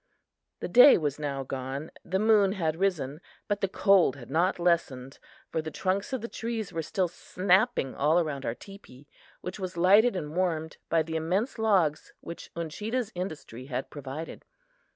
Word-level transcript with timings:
The 0.61 0.67
day 0.67 0.97
was 0.97 1.19
now 1.19 1.43
gone; 1.43 1.91
the 2.03 2.17
moon 2.17 2.53
had 2.53 2.75
risen; 2.79 3.21
but 3.47 3.61
the 3.61 3.67
cold 3.67 4.15
had 4.15 4.31
not 4.31 4.57
lessened, 4.57 5.19
for 5.51 5.61
the 5.61 5.69
trunks 5.69 6.11
of 6.11 6.21
the 6.21 6.27
trees 6.27 6.73
were 6.73 6.81
still 6.81 7.07
snapping 7.07 7.93
all 7.93 8.19
around 8.19 8.43
our 8.43 8.55
teepee, 8.55 9.07
which 9.41 9.59
was 9.59 9.77
lighted 9.77 10.15
and 10.15 10.35
warmed 10.35 10.77
by 10.89 11.03
the 11.03 11.17
immense 11.17 11.59
logs 11.59 12.13
which 12.19 12.49
Uncheedah's 12.55 13.11
industry 13.13 13.67
had 13.67 13.91
provided. 13.91 14.43